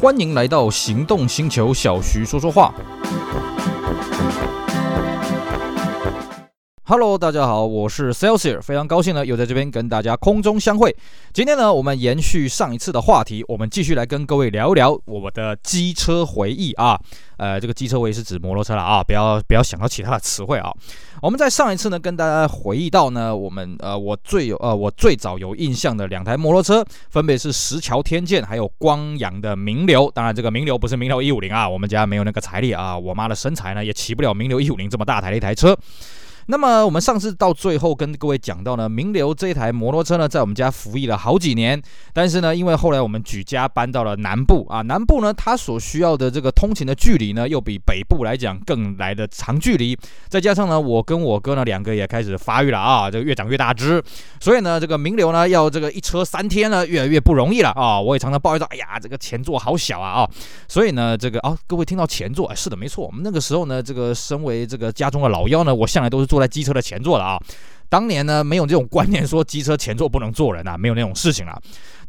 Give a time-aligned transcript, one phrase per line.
[0.00, 2.72] 欢迎来到行动星球，小徐说说话。
[6.90, 10.96] Hello，大家好，我是 Celsius，非常高兴呢，又在这边跟大家空中相会。
[11.34, 16.98] 今天呢，我们延续上一次的话题，我们继续来跟各位聊一聊我的机车回忆啊。
[17.36, 20.72] 呃，这个机车回忆是指摩托车了啊，不要不要想到其他的词汇啊。
[21.20, 30.10] 我们在上一次呢，跟大家回忆到呢，我们呃，我最有呃，我最早有印象的两台摩托车，分别是石桥天剑，还有光阳的名流。
[30.14, 35.76] 当然，这个名流不是名流一五零啊，我们家没有那个财力啊，我妈的身材呢，也骑不了名流一五零这么大台的一台车。
[36.50, 41.78] 那么我们上次到最后跟各位讲到呢，名流这台摩托车呢，在我们家服役了好几年。
[42.14, 49.94] 但是呢，因为后来我们举家搬到了南部啊，南部呢，它所需要的这个通勤的距离呢，又比北部来讲更来的长距离。
[50.28, 54.02] 再加上呢，我跟我哥呢两个也开始发育了啊，这个越长越大只，
[54.40, 58.00] 所以呢，这个名流呢要这个一车三天呢，越来越不容易了啊。
[58.00, 60.30] 我也常常抱怨说，哎呀，这个前座好小啊啊。
[60.66, 66.37] 所以呢，这个啊，各位听到前座，哎，是的，没错，我们那个时候呢，这个身为这个家中的老幺呢，我向来都是坐。
[66.38, 67.36] 坐在机车的前座了啊，
[67.88, 71.58] 当年呢没有这种观念说机车前座不能坐人啊，没有那种事情啊。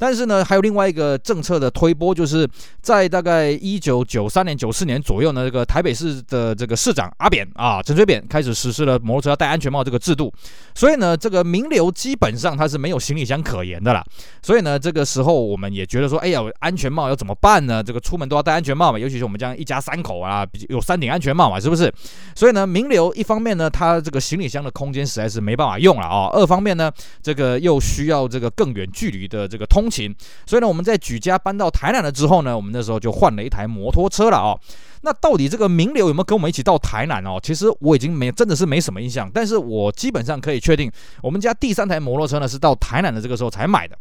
[0.02, 2.47] 但是呢，还有另外一个政策的推波，就是
[2.81, 10.33] 在大概一九九三年、九四年左右呢，这个台北市的这个市长阿扁啊，陈水扁开始实施了摩托车要戴安全帽这个制度。
[10.73, 14.02] 所以呢，这个名流基本上他是没有行李箱可言的啦。
[14.41, 17.83] 所以呢，这个时候我们也觉得说，哎呀，安全帽要怎么办呢？
[17.83, 21.93] 这个出门都要戴安全帽嘛，尤其是我们这样一家三口啊，有三顶安全帽嘛，是不是？
[22.33, 30.15] 所以呢，名流一方面呢，他这个行李箱的空间实在是没办法用了啊；二方面呢，这个又需要这个更远距离的这个通勤。
[30.45, 34.59] 所以呢，我们在举家搬到台南了之后呢，我们那时候就换了一台摩托车了哦。
[35.01, 37.39] 那到底这个名流有没有跟我们一起到台南哦？
[37.41, 43.97] 其实我已经没真的是没什么印象，但是我基本上可以确定，我们家第三台摩托车呢是到台南的这个时候才买的。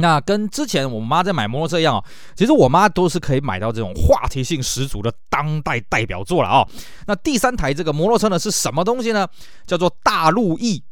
[0.00, 6.66] 那跟之前我妈在买摩托车一样哦，其实我妈都是可以买到这种话题性十足的当代代表作了哦。
[7.06, 9.26] 那第三台这个摩托车呢是什么东西呢？
[9.66, 10.82] 叫做大陆翼。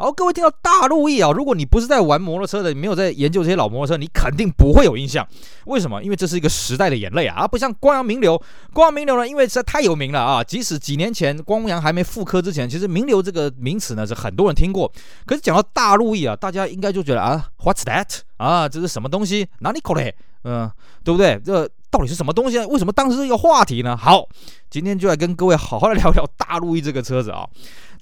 [0.00, 5.26] 好，各位听到大陆 E 啊，如果你不是在玩摩托车的，你没有在研究这些老摩托车，你肯定不会有印象。
[5.66, 6.00] 为什么？
[6.00, 8.40] 因为这是一个时代的眼泪啊，而不像光阳名流。
[8.72, 14.88] 光阳名流呢，因为实在太有名了啊，即使几年前光阳还没复刻之前，其实名流这个名词呢是很多人听过。
[15.26, 18.20] 可是讲到大陆 E 啊，大家应该就觉得啊，What's that？
[18.36, 19.48] 啊，这是什么东西？
[19.58, 20.14] 哪里口嘞？
[20.44, 20.70] 嗯，
[21.02, 21.40] 对不对？
[21.44, 22.56] 这到底是什么东西？
[22.66, 23.96] 为什么当时是一个话题呢？
[23.96, 24.28] 好，
[24.70, 27.44] 今天就来跟各位好好的聊聊大陆 E 这个车子啊。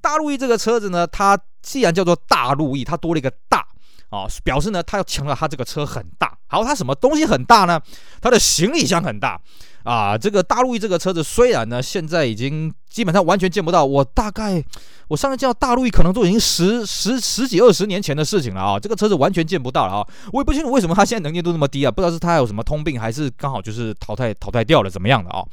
[0.07, 3.67] 大陆 E 这个车子呢，它既然叫做大陆 E，它多了一个大
[4.09, 6.39] 啊、表示呢，它要强调它这个车很大。
[6.47, 7.81] 好，它什么东西很大呢？
[8.23, 9.41] 它的行李箱很大
[9.83, 10.17] 啊。
[10.17, 13.85] 这个大陆 E 这个车子虽然呢，现在已经基本上完全见不到。
[13.85, 14.65] 我大概
[15.09, 18.81] 我上次见到大陆可能都已经十十十几二十年前的事情了啊。
[18.81, 20.07] 这个车子完全见不到了啊。
[20.33, 25.45] 我也不清楚为什么它现在能见度那么低啊，不知道是它有什么通病，还是刚好就是淘汰淘汰掉了怎么样的啊？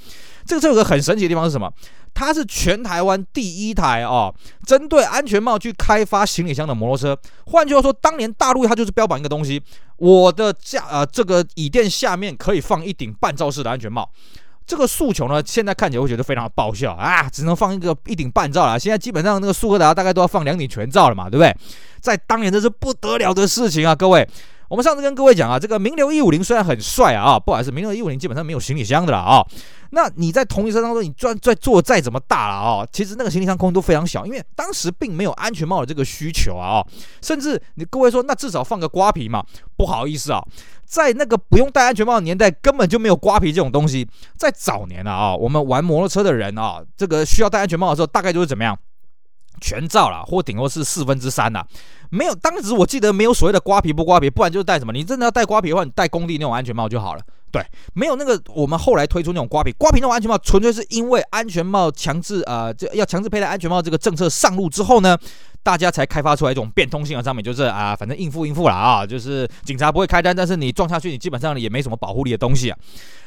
[0.46, 1.70] 这个车有个很神奇的地方是什么？
[2.14, 4.34] 它是全台湾第一台哦，
[4.66, 7.20] 针对安全帽去开发行李箱的摩托车。
[7.48, 9.62] 换句话说，当年大陆它就是标榜一个东西：
[9.98, 14.10] 我的架呃这个椅垫下面可以放一顶半罩式的安全帽。
[14.66, 18.80] 这个诉求呢，现在看起来会觉得非常爆笑啊，只能放一个一顶半罩了。
[18.80, 21.56] 现在基本上那个苏格达大概都要放两顶全罩了嘛，对不对？
[22.00, 24.28] 在当年这是不得了的事情啊，各位。
[24.74, 29.46] 我们上次跟各位讲啊，这个名流一五零虽然很帅啊，不好意思，名流一五零基本上没有行李箱的了啊。
[29.92, 36.84] 那你在同一车当中，你转再做再怎么大了啊，其实那个行李箱空间都非常小，因为当时并没有安全帽的这个需求啊。
[37.22, 39.46] 甚至你各位说，那至少放个瓜皮嘛？
[39.78, 40.44] 不好意思啊，
[40.84, 44.10] 在那个不用戴安全帽的年代，根本就没有瓜皮这种东西。
[44.36, 48.76] 在早年啊，我们玩摩托车的人啊，这个需要戴安全帽的时候，大概就是怎么样？
[49.62, 51.64] 全罩了，或顶多是四分之三呐。
[52.14, 54.94] 没有，当时我记得没有所谓的瓜皮不瓜皮，不然就是戴什么？
[54.94, 57.22] 你真的要戴瓜皮的话，你戴工地那种安全帽就好了。
[57.52, 57.64] 对，
[57.94, 65.16] 没有那个，我们后来推出那种瓜皮，瓜皮那种安全帽，纯粹是因为安全帽强制啊，这、要强制佩戴安全帽这个政策上路之后呢，
[65.62, 72.78] 大家才开发出来一种变通性的商品，就是啊，反正应付应付了啊，就是警察不会开单，但是你撞下去，你基本上也没什么保护力的东西啊。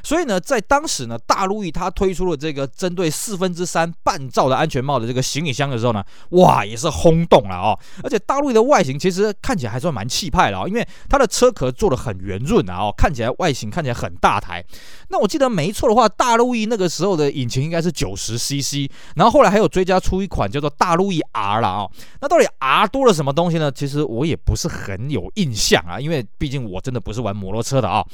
[0.02, 7.78] 所以呢，在当时呢，大陆 E 它推出了这个针对四分之三半罩的安全帽的这个行李箱的时候呢，哇，也是轰动了哦。
[8.02, 14.14] 而且大陆的外外形其实看起来还算蛮气派的哦，因为它的车壳做的很圆润啊，哦，看起来外形看起来很。
[14.19, 14.64] 大台，
[15.11, 21.90] 那我记得没错的话，大陆 E 那个时候的引擎应该是九十 CC，然后后来还有追加出一款叫做大陆 E R 了、哦。
[22.20, 23.70] 那到底 R 多了什么东西呢？
[23.70, 28.05] 其实我也不是很有印象啊，因为毕竟我真的不是玩摩托车的啊、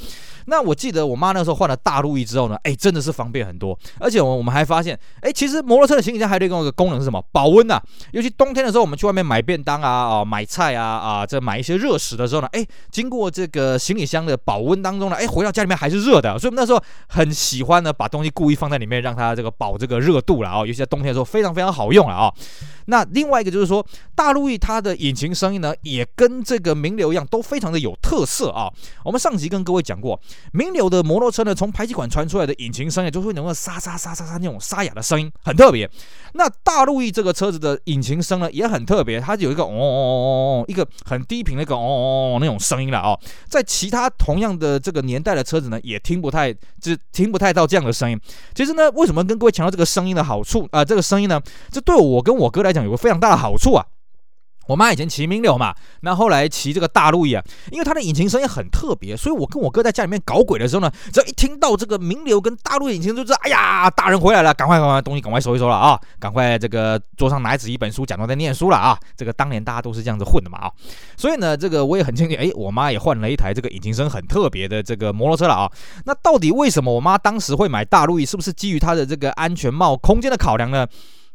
[0.46, 7.24] 那我记得我妈那时候换了大陆 E 之后呢，哎，真的是方便很多，而且我我们还发现，哎，其实摩托车的行李箱还有一个功能是什么？
[7.30, 7.80] 保温、啊，
[8.10, 22.30] 尤其冬天的时候，我们去外面买便当啊、哦买菜啊啊，这买一些热食的时候呢，哎，经过这个行李箱的保温当中呢，哎，回到家里面还是热的，所以我们那时候很喜欢呢，把东西故意放在里面，让它这个保这个热度了啊，尤其在冬天的时候非常非常好用了啊。
[22.86, 23.84] 那另外一个就是说，
[24.14, 28.70] 大陆翼它的引擎声音呢，也跟这个名流一样，都非常的有特色啊。
[29.04, 30.20] 我们上集跟各位讲过，
[30.52, 35.88] 名流的摩托车呢，从排气管传出来的引擎声音，就会能够沙沙沙沙沙那种沙哑的声音，很特别。
[36.34, 43.18] 那大陆翼这个车子的引擎声呢，也很特别，它有一个嗡嗡嗡哦，一个很低频的一个哦哦那种声音了哦。
[43.48, 48.18] 在其他同样的这个年代的车子呢，也听不太，就听不太到这样的声音。
[48.54, 51.40] 其实呢，为什么跟各位强调这个声音的好处啊、这个声音呢，
[51.70, 53.84] 这对我跟我哥来讲有个非常大的好处啊。
[54.66, 68.98] 我妈以前骑名流嘛，那后来骑这个大陆翼啊，因为它的引擎声音很特别，所以我跟我哥在家里面搞鬼的时候呢，只要一听到这个名流跟大陆引擎，就知道，哎呀，大人回来了，赶快赶快东西赶快收一收了啊，赶快这个桌上拿纸一本书，假装在念书了啊。
[69.16, 70.70] 这个当年大家都是这样子混的嘛啊，
[71.16, 75.70] 所以呢，这个我也很庆幸，哎，我妈也换了一台这个引擎声很特别的这个摩托车了啊。
[76.06, 78.24] 那到底为什么我妈当时会买大陆翼？
[78.24, 80.86] 是不是基于她的这个安全帽空间的考量呢？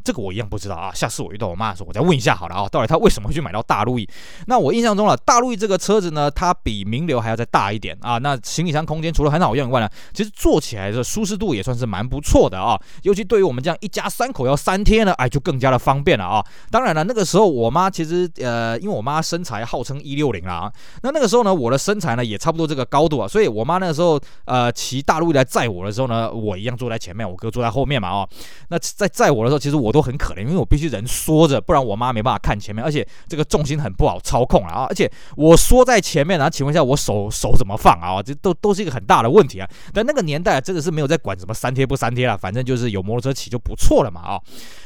[0.04, 4.08] 这个我一样不知道啊，下次我遇到我妈的时候，我再问一下好了啊，到底她为什么会去买到大陆翼？
[4.46, 8.18] 那我印象中了，大陆翼这个车子呢，它比名流还要再大一点啊。
[8.20, 12.80] 那行李箱空间除了很好用以外呢，其实坐起来的舒适度也算是蛮不错的啊。
[13.04, 16.46] 尤其对于我们这样一家三口要三天呢，哎，就更加的方便了啊。
[16.72, 20.72] 当然了，那个时候我妈其实呃，因为我妈身材号称一六零啊，
[21.04, 28.28] 那那个时候呢，我的身材呢也差不多这个高度啊，所以我妈那个时候呃骑大陆翼来载我的时候呢，我一样坐在前面，我哥坐在后面嘛啊。
[28.70, 30.08] 那在载我的时候，其实我都都。
[30.08, 34.86] 很可怜，因为我必须人缩着，不然我妈没办法看前面，而且这个重心很不好操控啊！
[34.88, 38.24] 而且我缩在前面，然后请问一下，我手手怎么放啊？
[38.24, 39.70] 这都都是一个很大的问题啊！
[39.94, 44.40] 但那个年代真的是没有在管什么三贴不三贴了，反正就是有摩托车骑就不错了嘛啊！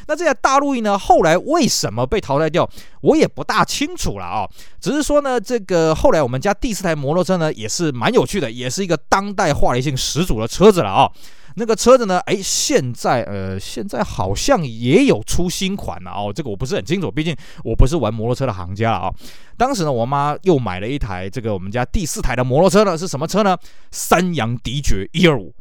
[0.07, 2.67] 那这台大陆翼呢，后来为什么被淘汰掉，
[3.01, 4.49] 我也不大清楚了啊！
[4.79, 11.11] 只是说呢，这个后来我们家第四台摩托车呢，也是蛮有趣的，也是一个当代话题性十足的车子了啊！
[11.56, 12.19] 那个车子呢？
[12.21, 16.31] 哎，现在呃，现在好像也有出新款了哦。
[16.33, 19.12] 这个我不是很清楚，毕竟我不是玩摩托车的行家啊、
[19.57, 23.57] 当时呢，我妈又买了一台这个我们家第四台的摩托车呢，是什么车呢？
[23.92, 25.53] 三阳迪爵一二五。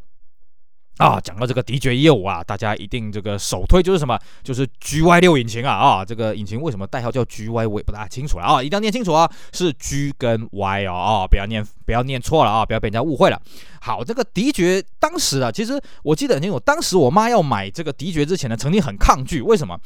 [1.01, 4.19] 啊，讲到这个迪爵业务啊，大家一定这个首推就是什么？
[4.43, 6.05] 就是 GY 六引擎啊啊！
[6.05, 13.41] 这个引擎为什么代号叫 GY，我也不大清楚了啊，一定要念清楚啊，是 G 跟 Y 哦啊，不要念不要念错了啊，不要被人家误会了。
[13.83, 19.79] 好，这个迪爵当时啊，其实我记得很清楚，当时我妈要买这个迪爵之前呢，曾经很抗拒，为什么？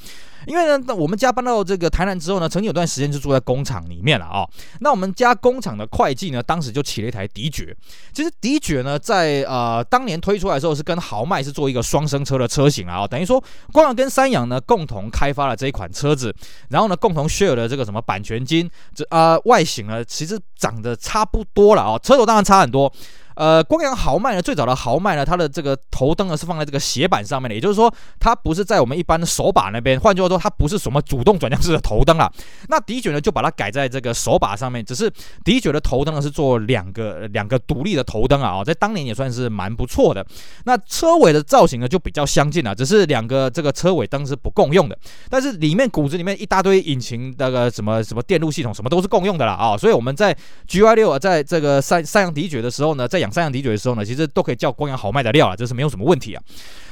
[0.46, 4.44] 因为呢，我们家搬到这个台南之后呢，曾经有段时间就住在工厂里面了啊、
[4.80, 7.74] 那我们家工厂的会计呢，当时就骑了一台迪爵。
[8.12, 13.42] 其实迪爵呢，在呃当年推出来的时候，是跟豪迈是做一个双生车的车型啊、等于说，
[13.72, 16.34] 光阳跟三阳呢共同开发了这一款车子，
[16.70, 18.70] 然后呢共同 share 了这个什么版权金。
[18.94, 22.90] 这啊、外形呢，其实长得差不多了啊、车头当然差很多。
[23.34, 29.98] 呃，光阳豪迈呢，最早的豪迈呢，它的这个头灯呢是放在这个斜板上面的，也就是说，它不是在我们一般的手把那边。
[29.98, 32.30] 换句话说，它不是什么主动转向式的头灯了。
[32.68, 35.10] 那迪爵呢，就把它改在这个手把上面，只是
[35.44, 40.24] 迪爵的头灯呢是做两个两个独立的头灯啊，在当年也算是蛮不错的。
[40.64, 44.96] 那车尾的造型呢就比较相近了，只是两个这个车尾灯是不共用的，
[45.28, 49.76] 但是里面骨子里面一大堆引擎那个什么什么电路系统什么都是共用的了啊。
[49.76, 50.36] 所以我们在
[50.68, 56.42] GY 六啊，在这个三三阳迪爵的时候呢，在养三阳迪酒的时候呢，其实都可以叫光阳豪迈的料了，这是没有什么问题啊。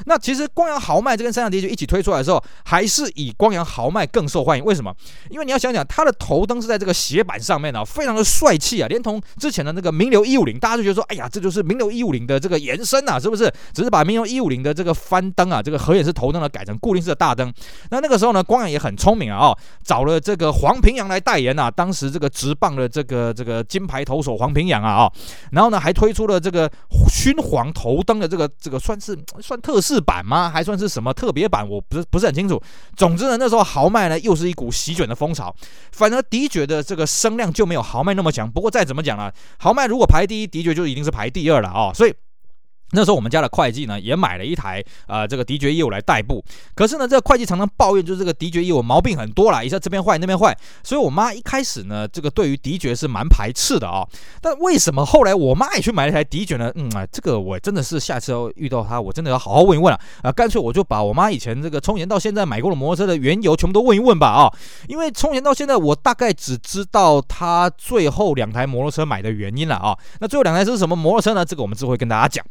[0.06, 4.64] 那其实光阳豪迈这跟三阳迪酒一起推出来的时候，还是以光阳豪迈更受欢迎。
[4.64, 4.92] 为什么？
[5.30, 13.52] 因为你要想想，它的头灯是在这个斜板上面啊，非常的帅气啊，连同之前的那个名流一五零，大家就觉得说，哎呀，这就是名流一五零的这个延伸啊，是不是？
[13.72, 17.52] 只是把名流一五零的这个翻灯啊，这个合眼式头灯呢改成固定式的大灯。
[17.90, 25.12] 那那个时候呢，光阳也很聪明啊，哦，找了这个黄平阳来代言啊，当时这个直棒的这个这个金牌投手黄平阳啊啊，哦，
[25.52, 26.70] 然后呢还推出出了这个。
[27.08, 30.50] 熏黄头灯的这个这个算是算特仕版吗？
[30.50, 31.68] 还算是什么特别版？
[31.68, 32.60] 我不是不是很清楚。
[32.96, 35.54] 总之呢，那时候豪迈呢又是一股席卷的风潮，
[35.92, 38.50] 反而迪爵的这个声量就没有豪迈那么强。
[38.50, 42.14] 不过再怎么讲呢，豪迈如果排第一，迪爵就一定是排第二了啊、所以。
[42.92, 46.44] 那时候我们家的会计呢也买了一台呃这个迪爵一五来代步，
[46.74, 54.06] 可是呢这个会计常常抱怨，就是这个迪爵一五毛病很多啦，一下这边坏那边坏，所以我妈一开始呢这个对于迪爵是蛮排斥的啊、
[54.40, 56.70] 但为什么后来我妈也去买了一台迪爵呢？
[56.76, 64.52] 嗯啊，这个我真的是下次要遇到她，我真的要好好问一问了啊，干脆我就把我妈以前这个从前到现在买过的摩托车的缘由全部都问一问吧啊、
[64.88, 69.96] 因为从前到现在我大概只知道她最后两台摩托车买的原因了啊。
[70.20, 71.44] 那最后两台是什么摩托车呢？
[71.44, 72.44] 这个我们之后会跟大家讲。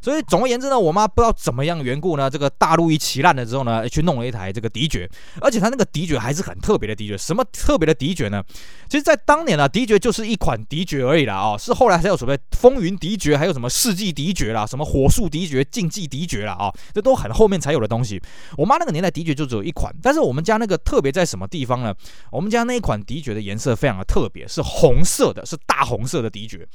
[0.00, 5.08] 所以总而言之呢，我妈不知道怎么样缘故呢，这个大陆一骑烂了之后呢，去弄了一台这个迪爵，
[5.40, 7.16] 而且它那个迪爵还是很特别的迪爵。
[7.18, 8.42] 什么特别的迪爵呢？
[8.88, 18.20] 其实，在当年啊，迪爵就是一款迪爵而已啦哦，是后来才有所谓风云迪爵，还有什么世纪迪爵啦，什么火速迪爵、竞技迪爵啦啊，这都很后面才有的东西。
[18.56, 21.94] 我妈那个年代迪爵就只有一款，但是我们家那个特别在什么地方呢？
[22.30, 26.66] 我们家那一款迪爵的颜色非常的特别，是红色的，是大红色的迪爵。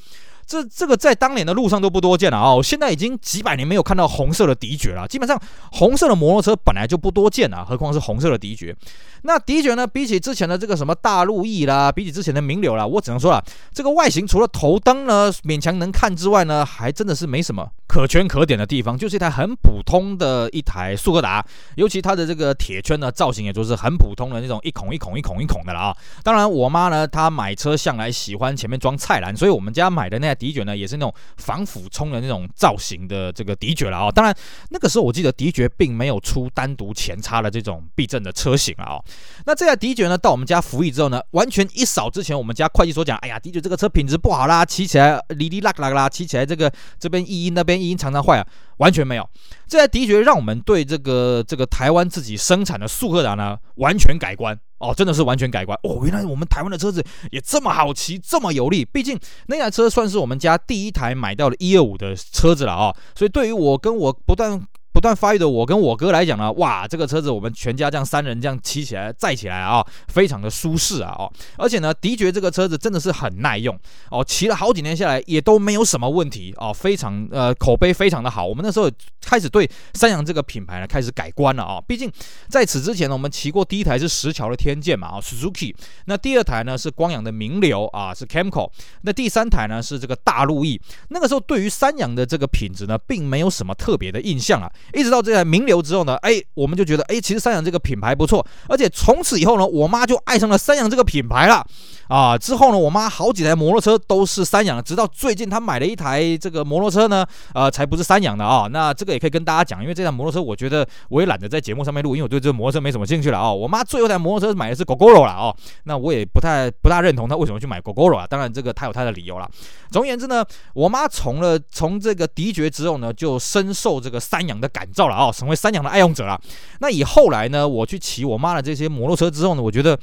[0.46, 2.62] 这这个在当年的路上都不多见了啊！
[2.62, 5.08] 现在已经几百年没有看到红色的迪爵了。
[5.08, 5.40] 基本上
[5.72, 8.76] 红色的摩托车本来就不多见啊，何况是红色的迪爵。
[9.24, 21.46] 那迪爵呢，比起之前的这个什么大陆翼啦，比起之前的名流啦，我只能说了，这个外形除了头灯呢勉强能看之外呢，还真的是没什么可圈可点的地方，就是一台很普通的一台速克达。
[21.76, 25.98] 尤其它的这个铁圈呢，造型也就是很普通的那种一孔一孔一孔一孔的了啊。
[26.22, 34.12] 当然，我妈呢，她买车向来喜欢前面装菜篮，所以我们家买的那迪爵呢，也是那种防俯冲的那种造型的这个迪爵了啊。
[34.12, 34.36] 当然，
[34.70, 39.02] 那个时候我记得迪爵并没有出单独前叉的这种避震的车型啊。
[39.46, 48.48] 那这台迪爵呢，到我们家服役之后呢，完全一扫之前我们家会计所讲，哎呀，迪爵这个车品质不好啦，骑起来哩哩啦啦啦，骑起来这个这边一音那边一音常常坏啊，
[48.78, 49.30] 完全没有。
[49.74, 54.56] 这台迪爵让我们对这个这个台湾自己生产的速克达呢，完全改观。
[54.78, 56.02] 哦，真的是完全改观哦！
[56.04, 58.86] 原来我们台湾的车子也这么好骑，这么有力。
[58.86, 64.62] 毕竟那台车算是我们家第一台买到的一二五的车子了啊，所以对于我跟我不断。
[65.04, 73.78] 不断发育的我跟我哥来讲呢，哇，这个车子我们全家这样三人这样骑起来载起来啊，非常的舒适啊哦，而且呢，迪爵这个车子真的是很耐用
[74.10, 78.46] 哦，骑了好几年下来也都没有什么问题哦，非常呃口碑非常的好。
[78.48, 82.10] 我们那时候开始对三阳这个品牌呢开始改观了啊，毕竟
[82.48, 90.80] 在此之前呢，我们骑过第一台是石桥的天剑嘛啊，Suzuki，那第二台呢是光阳的名流啊，是 Camco，那第三台呢是这个大陆翼。
[91.10, 94.72] 那个时候对于三阳的这个品质呢，并没有什么特别的印象啊。
[94.94, 101.66] 一直到这台名流之后呢，哎，我们就觉得，哎，其实三洋这个品牌不错，而且从此以后呢，我妈就爱上了三洋这个品牌了。
[102.08, 108.68] 啊，之后呢，我妈好几台摩托车都是三阳的，直到最近她买了一台这个摩托车呢，呃，才不是三阳的啊。
[108.72, 113.52] 那这个也可以跟大家讲，因为这台摩托车，我觉得我也懒得在节目上面录，因为我对这摩托车没什么兴趣了啊。
[113.52, 115.54] 我妈最后一台摩托车买的是 Gogoro 了啊，
[115.86, 118.28] 那我也不太不大认同她为什么去买 Gogoro 啊。
[118.28, 119.50] 当然，这个她有她的理由了。
[119.92, 120.44] 总而言之呢，
[120.74, 126.40] 我妈从了从这个迪爵之后呢，就深受这个三阳的感召了啊，成为三阳的爱用者了。
[126.80, 129.98] 那以后来呢，我去骑我妈的这些摩托车之后呢，我觉得。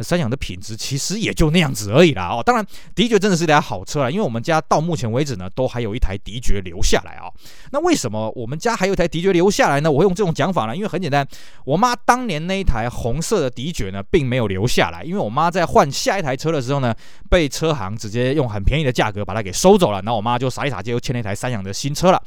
[0.00, 2.64] 三洋的品质其实也就那样子而已啦哦，当然
[2.94, 7.32] 迪爵真的是一台好车啊，因为我们家到目前为止呢，都还有一台迪爵留下来啊、哦。
[7.72, 9.90] 那为什么我们家还有一台迪爵留下来呢？
[9.90, 11.26] 我会用这种讲法呢，因为很简单，
[11.64, 16.94] 我妈当年那一台红色的迪爵呢，并没有留下来，因为我妈在换下一台车的时候呢，
[17.28, 22.22] 被车行直接用很便宜的价格把它给收走了，然后我妈就傻一傻就又签了一台三洋的新车了。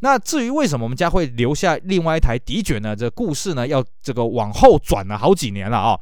[0.00, 2.94] 那至于为什么我们家会留下另外一台迪爵呢？
[2.94, 5.98] 这故事呢，要这个往后转了好几年了啊、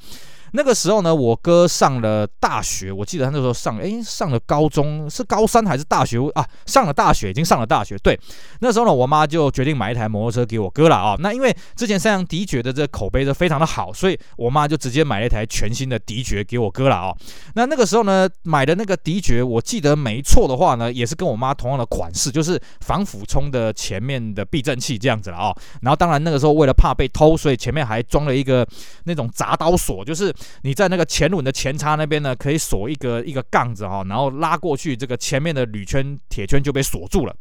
[0.56, 6.46] 那个时候呢，我哥上了大学，我记得他那时候上，诶，上了高中，是高三还是大学啊？
[6.64, 7.98] 上了大学，已经上了大学。
[7.98, 8.16] 对，
[8.60, 11.16] 那时候呢，我妈就决定买一台摩托车给我哥了啊。
[11.18, 17.12] 那因为之前三阳迪爵的这个口碑是非常的好，所以我妈就直接买了一台全新的迪爵给我哥了啊。
[17.56, 25.52] 那那个时候呢，买的那个迪爵，我记得没错的话呢，也是跟我妈同样的款式，就是防腐冲的前面的避震器这样子了啊。
[25.82, 28.64] 然后当然那个时候为了怕被偷，所以前面还装了一个
[29.02, 30.32] 那种鍘刀锁，就是。
[30.62, 37.34] 你在那个前轮的前叉那边呢，可以锁一个一个杠子哈，然后拉过去，这个前面的铝圈铁圈就被锁住了。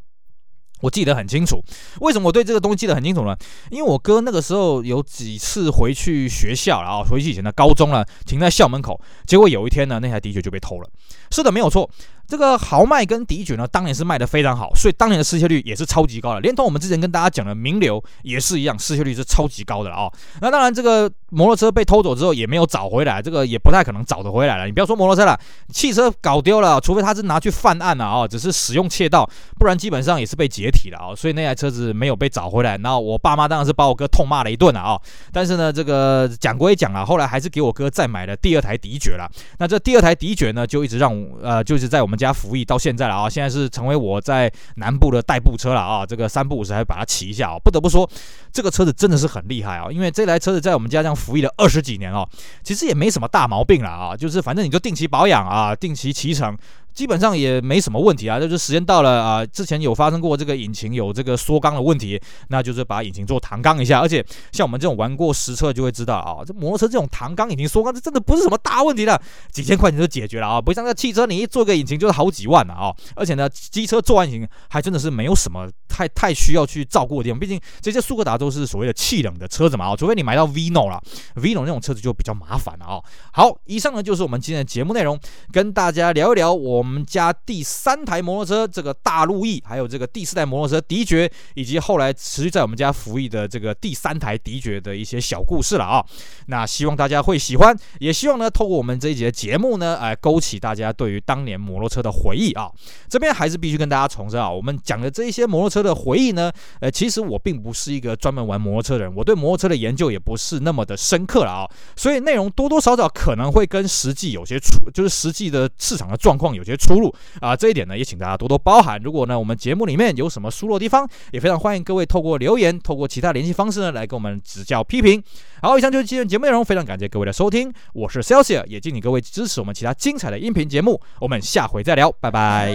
[0.81, 1.63] 我记得很清楚，
[2.01, 3.33] 为什么我对这个东西记得很清楚呢？
[3.71, 10.89] 因为我哥那个时候有几次回去学校然后，回去以前的高中了，停在校门口，结果有一天呢，那台的确就被偷了。
[11.31, 11.89] 是的，没有错。
[12.27, 16.39] 这个豪迈跟迪爵呢，当年是卖的非常好，所以当年的失窃率也是超级高的。
[16.39, 20.13] 连同我们之前跟大家讲的名流也是一样，失窃率是超级高的啊、哦。
[20.41, 24.65] 那当然，这个摩托车被偷走之后也没有找回来，这个也不太可能找得回来了。
[24.65, 25.39] 你不要说摩托车了，
[25.69, 31.15] 汽车搞丢了，除非他是拿去犯案了啊、哦，只是使用窃盗，不然基本上也是被解体了啊、哦。
[31.15, 32.77] 所以那台车子没有被找回来。
[32.77, 35.01] 然后我爸妈当然是把我哥痛骂了一顿了啊、哦。
[35.31, 39.29] 但是呢，这个讲归讲啊，后来还是给我哥再买了第二台迪爵了。
[39.59, 47.57] 那这第二台迪爵呢，就一直让呃，就是在我们家服役到现在了啊，现在是成为我在南部的代步车了啊，这个三不五时还把它骑一下啊。
[47.63, 48.09] 不得不说，
[48.51, 52.27] 这个车子真的是很厉害啊，因为这台车子在我们家乡服役了二十几年哦，
[52.63, 56.57] 其实也没什么大毛病了啊，就是反正你就定期保养啊，定期骑乘。
[56.93, 63.99] 基本上也没什么问题啊，就是时间到了啊，之前有发生过这个引擎有这个缩缸的问题，那就是把引擎做弹缸一下。
[63.99, 69.19] 而且像我们这种玩过实车就会知道啊，这摩托车这种弹缸引擎缩缸，这真的不是什么大问题的，
[69.51, 72.93] 几千块钱就解决了啊，不像这汽车，你一做个引擎就是好几万了啊。
[73.15, 81.01] 而且呢，机车做完引擎还真的是没有什么太太需要去照顾的地方，毕竟这些速克达都是所谓的气冷的车子嘛啊，除非你买到 Vino 了
[81.35, 83.01] ，Vino 那种车子就比较麻烦了啊。
[83.31, 85.19] 好，以上呢就是我们今天的节目内容，
[85.51, 86.82] 跟大家聊一聊我。
[86.83, 96.05] 我们家第三台摩托车，这个大路易，还有这个第四代摩托车迪爵，以及后来持续在我们家服役的这个第三台迪爵的一些小故事了啊。
[96.47, 102.69] 那希望大家会喜欢，也希望呢，透过我们这一节节目呢，哎，勾起大家对于当年摩托车的回忆啊。
[103.07, 111.63] 这边还是必须跟大家重申啊，我们讲的这一些摩托车的回忆呢，呃，其实我并不是一个专门玩摩托车的人，我对摩托车的研究也不是那么的深刻了啊，
[111.95, 116.72] 所以内容多多少少可能会跟实际有些出，就是实际的市场的状况有些。
[116.75, 118.99] 出入啊，这一点呢，也请大家多多包涵。
[119.03, 125.23] 如果呢，我们节目里面有什么疏漏地方，也非常欢迎各位透过留言，透过其他联系方式呢，来跟我们指教批评。
[125.61, 131.01] 好，以上就是今天节目内容，非常感谢各位的收听，我是 Celsius，也敬请各位支持我们其他精彩的音频节目。
[131.19, 132.73] 我们下回再聊，拜拜。